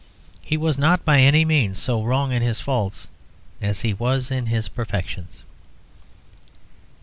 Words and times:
He 0.41 0.57
was 0.57 0.79
not 0.79 1.05
by 1.05 1.19
any 1.19 1.45
means 1.45 1.77
so 1.77 2.01
wrong 2.01 2.31
in 2.31 2.41
his 2.41 2.59
faults 2.59 3.11
as 3.61 3.81
he 3.81 3.93
was 3.93 4.31
in 4.31 4.47
his 4.47 4.67
perfections. 4.67 5.43